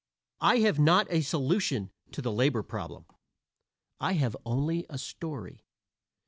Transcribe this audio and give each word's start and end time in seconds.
I 0.39 0.55
have 0.61 0.79
not 0.79 1.05
a 1.11 1.21
"solution" 1.21 1.91
to 2.13 2.23
the 2.23 2.31
"labor 2.31 2.63
problem." 2.63 3.05
I 3.99 4.13
have 4.13 4.35
only 4.47 4.83
a 4.89 4.97
story. 4.97 5.63